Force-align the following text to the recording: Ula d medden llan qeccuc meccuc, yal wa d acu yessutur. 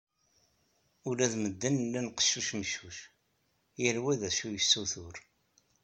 Ula 1.07 1.27
d 1.31 1.33
medden 1.43 1.75
llan 1.83 2.07
qeccuc 2.15 2.49
meccuc, 2.59 2.97
yal 3.81 3.97
wa 4.03 4.13
d 4.19 4.21
acu 4.29 4.47
yessutur. 4.57 5.15